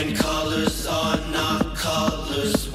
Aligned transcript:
And 0.00 0.16
colors 0.16 0.86
are 0.86 1.18
not 1.30 1.76
colors. 1.76 2.69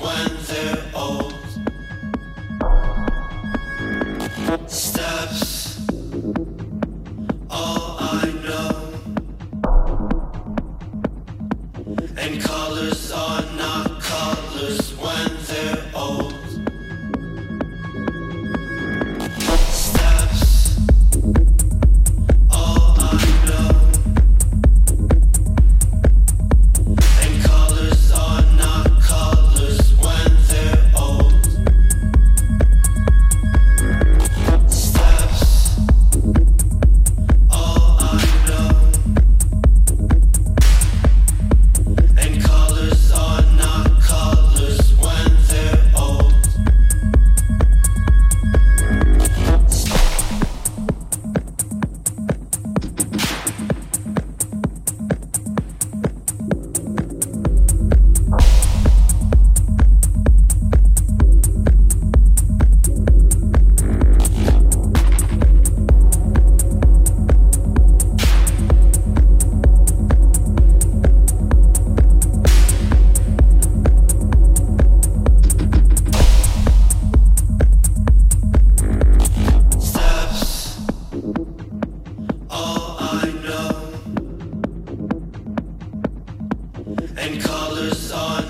Stop. 87.26 88.45